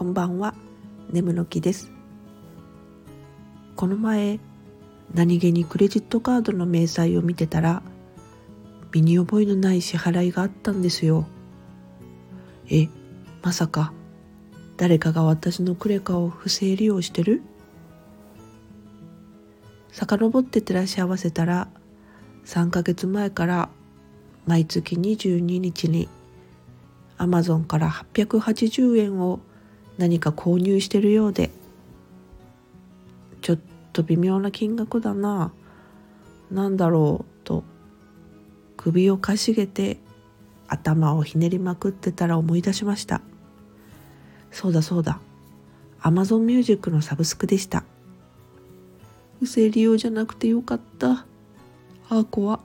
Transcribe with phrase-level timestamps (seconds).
[0.00, 0.54] こんばんは。
[1.10, 1.92] 眠の木です。
[3.76, 4.40] この前
[5.12, 7.82] 何気にクレジットカードの明細を見てたら
[8.94, 11.26] 身に覚えのない支払いがあったんですよ。
[12.70, 12.88] え
[13.42, 13.92] まさか
[14.78, 17.42] 誰かが私のクレカを不正利用してる？
[19.92, 21.68] 遡って照らし合わせたら
[22.46, 23.68] 3ヶ月前から
[24.46, 26.08] 毎月22日に
[27.18, 29.40] アマゾンから880円を
[30.00, 31.50] 何か購入してるようで。
[33.42, 33.58] ちょっ
[33.92, 35.52] と微妙な金額だな。
[36.50, 37.64] 何だろうと。
[38.78, 39.98] 首をかしげて。
[40.68, 43.20] 頭をひねりまくってたら思い出しました。
[44.50, 45.20] そうだそうだ。
[46.00, 47.84] Amazon Music のサブスクでした。
[49.40, 51.10] 不正利用じゃなくてよかった。
[51.10, 51.26] あ
[52.08, 52.60] あ怖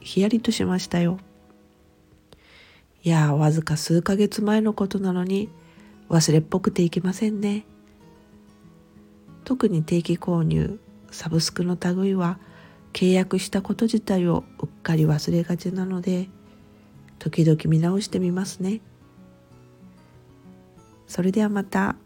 [0.00, 1.18] ヒヤリとしましたよ。
[3.04, 5.48] いやわずか数ヶ月前のことなのに。
[6.12, 7.64] 忘れっぽくていけませんね
[9.44, 10.78] 特に定期購入
[11.10, 12.38] サブスクの類は
[12.92, 16.28] 契約したこと自体をうっかり忘れがちなので
[17.18, 18.82] 時々見直してみますね
[21.06, 21.96] それではまた。